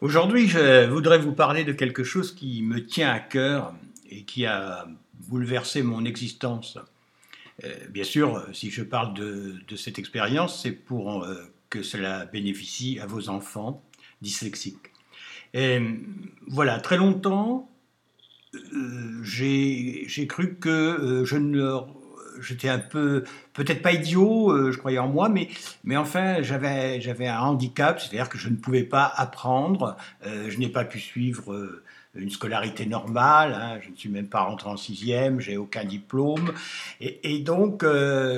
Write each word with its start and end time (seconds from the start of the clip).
Aujourd'hui, 0.00 0.46
je 0.46 0.88
voudrais 0.88 1.18
vous 1.18 1.32
parler 1.32 1.64
de 1.64 1.72
quelque 1.72 2.04
chose 2.04 2.32
qui 2.32 2.62
me 2.62 2.86
tient 2.86 3.10
à 3.10 3.18
cœur 3.18 3.74
et 4.08 4.22
qui 4.22 4.46
a 4.46 4.86
bouleversé 5.26 5.82
mon 5.82 6.04
existence. 6.04 6.78
Euh, 7.64 7.74
bien 7.90 8.04
sûr, 8.04 8.46
si 8.52 8.70
je 8.70 8.84
parle 8.84 9.12
de, 9.14 9.56
cette 9.76 9.98
expérience, 9.98 10.62
c'est 10.62 10.70
pour 10.70 11.24
euh, 11.24 11.34
que 11.68 11.82
cela 11.82 12.26
bénéficie 12.26 13.00
à 13.00 13.06
vos 13.06 13.28
enfants 13.28 13.82
dyslexiques. 14.22 14.92
Et 15.52 15.80
voilà, 16.46 16.78
très 16.78 16.96
longtemps, 16.96 17.68
euh, 18.54 19.20
j'ai 19.24 20.26
cru 20.28 20.54
que 20.54 21.24
je 21.24 21.36
ne 21.36 21.76
j'étais 22.40 22.68
un 22.68 22.78
peu, 22.78 23.24
peut-être 23.52 23.82
pas 23.82 23.92
idiot, 23.92 24.50
euh, 24.50 24.72
je 24.72 24.78
croyais 24.78 24.98
en 24.98 25.08
moi, 25.08 25.28
mais, 25.28 25.48
mais 25.84 25.96
enfin, 25.96 26.42
j'avais, 26.42 27.00
j'avais 27.00 27.28
un 27.28 27.40
handicap, 27.40 28.00
c'est-à-dire 28.00 28.28
que 28.28 28.38
je 28.38 28.48
ne 28.48 28.56
pouvais 28.56 28.84
pas 28.84 29.04
apprendre, 29.04 29.96
euh, 30.26 30.50
je 30.50 30.58
n'ai 30.58 30.68
pas 30.68 30.84
pu 30.84 30.98
suivre 30.98 31.52
euh, 31.52 31.82
une 32.18 32.30
scolarité 32.30 32.86
normale, 32.86 33.54
hein. 33.54 33.78
je 33.82 33.90
ne 33.90 33.96
suis 33.96 34.08
même 34.08 34.28
pas 34.28 34.42
rentré 34.42 34.68
en 34.68 34.76
sixième, 34.76 35.40
j'ai 35.40 35.56
aucun 35.56 35.84
diplôme, 35.84 36.52
et, 37.00 37.38
donc 37.38 37.84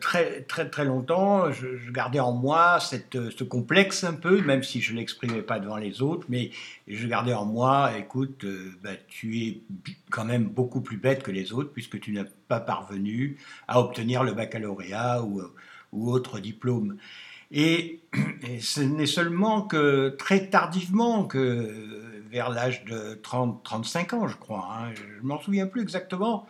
très 0.00 0.42
très 0.42 0.68
très 0.68 0.84
longtemps, 0.84 1.50
je, 1.50 1.90
gardais 1.90 2.20
en 2.20 2.32
moi 2.32 2.78
cette, 2.80 3.30
ce 3.30 3.44
complexe 3.44 4.04
un 4.04 4.12
peu, 4.14 4.40
même 4.42 4.62
si 4.62 4.80
je 4.80 4.94
l'exprimais 4.94 5.42
pas 5.42 5.58
devant 5.58 5.76
les 5.76 6.02
autres, 6.02 6.26
mais 6.28 6.50
je 6.86 7.06
gardais 7.06 7.34
en 7.34 7.46
moi, 7.46 7.92
écoute, 7.98 8.44
bah, 8.82 8.90
tu 9.08 9.40
es 9.40 9.60
quand 10.10 10.24
même 10.24 10.44
beaucoup 10.44 10.80
plus 10.80 10.98
bête 10.98 11.22
que 11.22 11.30
les 11.30 11.52
autres 11.52 11.70
puisque 11.72 11.98
tu 12.00 12.12
n'as 12.12 12.24
pas 12.48 12.60
parvenu 12.60 13.38
à 13.68 13.80
obtenir 13.80 14.24
le 14.24 14.32
baccalauréat 14.32 15.22
ou, 15.22 15.42
ou 15.92 16.10
autre 16.10 16.38
diplôme. 16.38 16.96
Et, 17.52 18.00
ce 18.60 18.80
n'est 18.80 19.06
seulement 19.06 19.62
que 19.62 20.08
très 20.18 20.48
tardivement, 20.48 21.24
que 21.24 22.11
vers 22.32 22.48
l'âge 22.48 22.84
de 22.84 23.20
30-35 23.22 24.14
ans, 24.14 24.26
je 24.26 24.36
crois, 24.36 24.68
hein, 24.72 24.92
je 24.94 25.02
m'en 25.22 25.38
souviens 25.38 25.66
plus 25.66 25.82
exactement, 25.82 26.46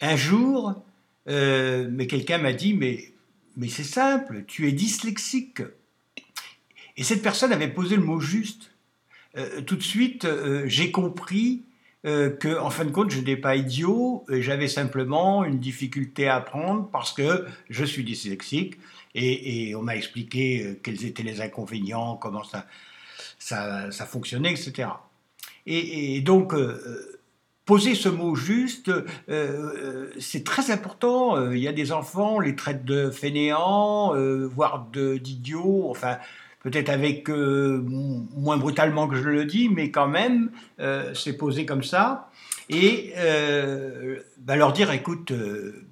un 0.00 0.16
jour, 0.16 0.74
euh, 1.28 1.88
mais 1.90 2.08
quelqu'un 2.08 2.38
m'a 2.38 2.52
dit, 2.52 2.74
mais, 2.74 3.12
mais 3.56 3.68
c'est 3.68 3.84
simple, 3.84 4.44
tu 4.48 4.68
es 4.68 4.72
dyslexique. 4.72 5.62
Et 6.96 7.04
cette 7.04 7.22
personne 7.22 7.52
avait 7.52 7.68
posé 7.68 7.96
le 7.96 8.02
mot 8.02 8.18
juste. 8.18 8.72
Euh, 9.36 9.60
tout 9.62 9.76
de 9.76 9.82
suite, 9.82 10.24
euh, 10.24 10.64
j'ai 10.66 10.90
compris 10.90 11.62
euh, 12.04 12.30
que, 12.30 12.58
en 12.58 12.70
fin 12.70 12.84
de 12.84 12.90
compte, 12.90 13.10
je 13.10 13.18
n'étais 13.18 13.36
pas 13.36 13.54
idiot, 13.54 14.24
j'avais 14.28 14.66
simplement 14.66 15.44
une 15.44 15.60
difficulté 15.60 16.26
à 16.26 16.36
apprendre 16.36 16.88
parce 16.90 17.12
que 17.12 17.46
je 17.68 17.84
suis 17.84 18.02
dyslexique 18.02 18.78
et, 19.14 19.74
on 19.76 19.82
m'a 19.82 19.96
expliqué 19.96 20.78
quels 20.82 21.04
étaient 21.04 21.22
les 21.22 21.40
inconvénients, 21.40 22.16
comment 22.16 22.44
ça, 22.44 22.66
ça, 23.38 23.90
ça 23.90 24.06
fonctionnait, 24.06 24.52
etc. 24.52 24.88
Et, 25.66 26.20
donc, 26.20 26.54
euh, 26.54 27.20
poser 27.64 27.94
ce 27.94 28.08
mot 28.08 28.34
juste, 28.34 28.90
c'est 30.18 30.44
très 30.44 30.70
important. 30.70 31.52
Il 31.52 31.58
y 31.58 31.68
a 31.68 31.72
des 31.72 31.92
enfants, 31.92 32.36
on 32.36 32.40
les 32.40 32.56
traite 32.56 32.84
de 32.84 33.10
fainéants, 33.10 34.14
voire 34.48 34.86
d'idiots, 34.92 35.88
enfin 35.90 36.18
peut-être 36.62 36.90
avec 36.90 37.28
euh, 37.30 37.82
moins 38.36 38.56
brutalement 38.56 39.08
que 39.08 39.16
je 39.16 39.28
le 39.28 39.44
dis, 39.44 39.68
mais 39.68 39.90
quand 39.90 40.08
même, 40.08 40.50
euh, 40.78 41.14
c'est 41.14 41.36
posé 41.36 41.66
comme 41.66 41.82
ça. 41.82 42.30
Et 42.68 43.12
euh, 43.16 44.20
bah, 44.38 44.54
leur 44.54 44.72
dire, 44.72 44.92
écoute, 44.92 45.32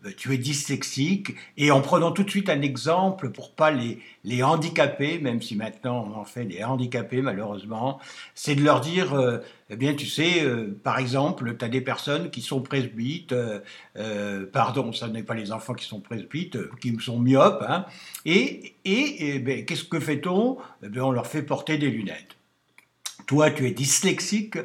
bah, 0.05 0.11
tu 0.17 0.33
es 0.33 0.39
dyslexique, 0.39 1.35
et 1.57 1.71
en 1.73 1.81
prenant 1.81 2.13
tout 2.13 2.23
de 2.23 2.31
suite 2.31 2.49
un 2.49 2.63
exemple 2.63 3.31
pour 3.31 3.53
pas 3.53 3.71
les, 3.71 3.99
les 4.23 4.43
handicaper, 4.43 5.19
même 5.19 5.43
si 5.43 5.57
maintenant 5.57 6.07
on 6.09 6.21
en 6.21 6.25
fait 6.25 6.45
des 6.45 6.63
handicapés 6.63 7.23
malheureusement, 7.23 7.99
c'est 8.35 8.55
de 8.55 8.63
leur 8.63 8.81
dire, 8.81 9.41
eh 9.71 9.77
bien 9.77 9.95
tu 9.95 10.07
sais, 10.07 10.47
par 10.83 10.99
exemple, 10.99 11.57
tu 11.59 11.65
as 11.65 11.69
des 11.69 11.81
personnes 11.81 12.31
qui 12.31 12.41
sont 12.41 12.63
presbytes, 12.63 13.35
pardon, 14.53 14.93
ça 14.93 15.09
n'est 15.09 15.23
pas 15.23 15.35
les 15.35 15.53
enfants 15.53 15.75
qui 15.75 15.85
sont 15.85 16.01
presbytes, 16.01 16.59
qui 16.81 16.97
sont 17.01 17.19
myopes, 17.19 17.63
hein, 17.69 17.85
et, 18.25 18.75
et, 18.85 19.35
eh 19.35 19.39
ben, 19.39 19.65
qu'est-ce 19.65 19.85
que 19.85 20.01
fait-on? 20.01 20.57
Eh 20.83 21.01
On 21.01 21.11
leur 21.11 21.27
fait 21.27 21.43
porter 21.43 21.77
des 21.77 21.91
lunettes. 21.91 22.37
Toi, 23.27 23.51
tu 23.51 23.67
es 23.67 23.73
dyslexique, 23.73 24.57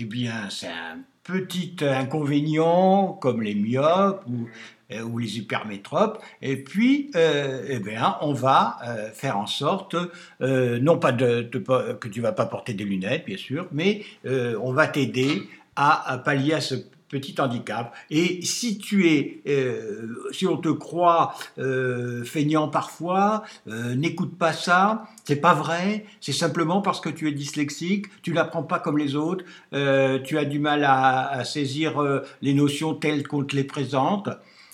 eh 0.00 0.04
bien, 0.04 0.48
c'est 0.48 0.68
un 0.68 1.00
petit 1.24 1.76
inconvénient 1.82 3.18
comme 3.20 3.42
les 3.42 3.54
myopes 3.54 4.24
ou, 4.26 4.48
euh, 4.92 5.02
ou 5.02 5.18
les 5.18 5.38
hypermétropes. 5.38 6.22
Et 6.40 6.56
puis, 6.56 7.10
euh, 7.14 7.66
eh 7.68 7.78
bien, 7.80 8.16
on 8.22 8.32
va 8.32 8.78
euh, 8.86 9.10
faire 9.10 9.36
en 9.36 9.46
sorte, 9.46 9.94
non 10.40 10.98
pas 10.98 11.12
de, 11.12 11.42
que 11.42 12.08
tu 12.08 12.20
vas 12.22 12.32
pas 12.32 12.46
porter 12.46 12.72
des 12.72 12.84
lunettes, 12.84 13.26
bien 13.26 13.36
sûr, 13.36 13.68
mais 13.72 14.04
on 14.24 14.72
va 14.72 14.86
t'aider 14.86 15.42
à, 15.80 16.18
pallier 16.18 16.54
à 16.54 16.60
ce 16.60 16.74
petit 17.08 17.34
handicap. 17.40 17.94
Et 18.10 18.40
si 18.42 18.78
tu 18.78 19.08
es, 19.08 19.40
euh, 19.48 20.06
si 20.30 20.46
on 20.46 20.56
te 20.56 20.68
croit 20.68 21.34
euh, 21.58 22.22
feignant 22.24 22.68
parfois, 22.68 23.42
euh, 23.66 23.94
n'écoute 23.96 24.38
pas 24.38 24.52
ça. 24.52 25.08
C'est 25.24 25.40
pas 25.40 25.54
vrai. 25.54 26.04
C'est 26.20 26.32
simplement 26.32 26.82
parce 26.82 27.00
que 27.00 27.08
tu 27.08 27.28
es 27.28 27.32
dyslexique. 27.32 28.06
Tu 28.22 28.32
l'apprends 28.32 28.62
pas 28.62 28.78
comme 28.78 28.98
les 28.98 29.16
autres. 29.16 29.44
tu 29.72 30.38
as 30.38 30.44
du 30.44 30.58
mal 30.58 30.84
à, 30.84 31.28
à 31.28 31.44
saisir 31.44 32.00
les 32.42 32.54
notions 32.54 32.94
telles 32.94 33.26
qu'on 33.26 33.44
te 33.44 33.56
les 33.56 33.64
présente 33.64 34.28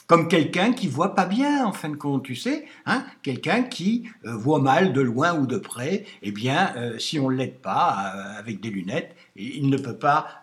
comme 0.07 0.29
quelqu'un 0.29 0.73
qui 0.73 0.89
voit 0.89 1.15
pas 1.15 1.27
bien 1.27 1.67
en 1.67 1.73
fin 1.73 1.89
de 1.89 1.97
compte, 1.97 2.25
tu 2.25 2.37
sais, 2.37 2.67
hein 2.87 3.05
quelqu'un 3.23 3.63
qui 3.63 4.09
euh, 4.25 4.37
voit 4.37 4.61
mal 4.61 4.93
de 4.93 5.01
loin 5.01 5.35
ou 5.39 5.47
de 5.47 5.59
près, 5.59 6.05
eh 6.23 6.31
bien, 6.31 6.73
euh, 6.77 6.99
si 6.99 7.19
on 7.19 7.31
ne 7.31 7.37
l'aide 7.37 7.59
pas 7.59 8.13
euh, 8.15 8.39
avec 8.39 8.61
des 8.61 8.71
lunettes, 8.71 9.15
il 9.35 9.69
ne 9.69 9.77
peut 9.77 9.97
pas 9.97 10.43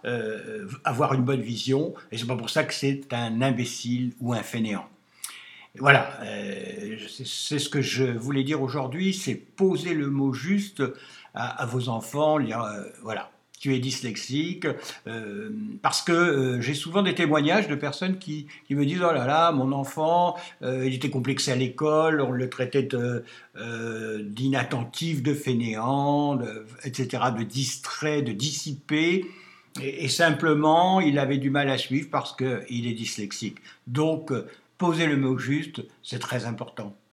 avoir 0.84 1.16
une 1.16 1.24
bonne 1.24 1.41
vision, 1.41 1.96
et 2.12 2.18
c'est 2.18 2.28
pas 2.28 2.35
pour 2.35 2.51
ça 2.51 2.63
que 2.63 2.75
c'est 2.75 3.12
un 3.12 3.41
imbécile 3.41 4.13
ou 4.22 4.34
un 4.34 4.44
fainéant. 4.44 4.88
Voilà, 5.80 6.19
c'est 7.07 7.57
ce 7.57 7.69
que 7.69 7.81
je 7.81 8.03
voulais 8.03 8.44
dire 8.44 8.62
aujourd'hui, 8.62 9.16
c'est 9.16 9.34
poser 9.34 9.95
le 9.95 10.12
mot 10.12 10.31
juste 10.31 10.84
à, 11.34 11.66
vos 11.66 11.90
enfants, 11.90 12.40
dire, 12.40 12.63
voilà, 13.01 13.31
tu 13.63 13.74
es 13.74 13.79
dyslexique, 13.79 14.68
euh, 15.07 15.50
parce 15.81 16.01
que 16.01 16.12
euh, 16.12 16.59
j'ai 16.59 16.74
souvent 16.74 17.01
des 17.01 17.16
témoignages 17.16 17.69
de 17.69 17.75
personnes 17.75 18.18
qui, 18.18 18.47
me 18.69 18.85
disent, 18.85 19.01
oh 19.01 19.13
là 19.13 19.25
là, 19.25 19.53
mon 19.53 19.72
enfant, 19.72 20.35
euh, 20.63 20.85
il 20.85 20.94
était 20.94 21.09
complexé 21.09 21.53
à 21.53 21.56
l'école, 21.56 22.19
on 22.19 22.31
le 22.31 22.50
traitait 22.50 22.85
d'inattentif, 23.56 25.24
de, 25.24 25.34
fainéant, 25.34 26.41
etc., 26.84 27.24
de 27.38 27.44
distrait, 27.44 28.22
de 28.22 28.34
dissipé. 28.34 29.28
Et, 29.81 30.03
et, 30.03 30.09
simplement, 30.09 31.00
il 31.00 31.18
avait 31.18 31.38
du 31.38 31.50
mal 31.50 31.69
à 31.69 31.78
suivre 31.78 32.09
parce 32.12 32.35
qu'il 32.35 32.85
est 32.85 32.94
dyslexique. 32.94 33.59
Donc, 33.88 34.34
poser 34.78 35.06
le 35.06 35.16
mot 35.16 35.38
juste, 35.38 35.81
c'est 36.03 36.19
très 36.19 36.44
important. 36.44 36.94